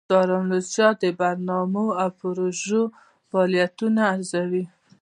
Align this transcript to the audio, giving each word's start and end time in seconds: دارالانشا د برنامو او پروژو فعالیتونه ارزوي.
دارالانشا 0.09 0.87
د 1.01 1.03
برنامو 1.19 1.85
او 2.01 2.09
پروژو 2.19 2.81
فعالیتونه 3.29 4.01
ارزوي. 4.13 4.65